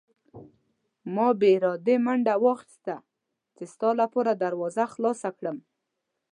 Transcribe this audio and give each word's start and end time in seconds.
ما 1.15 1.27
بې 1.39 1.49
ارادې 1.57 1.95
منډه 2.05 2.33
واخیسته 2.45 2.95
چې 3.55 3.63
ستا 3.73 3.89
لپاره 4.01 4.31
دروازه 4.43 4.83
خلاصه 4.93 5.29
کړم. 5.37 5.57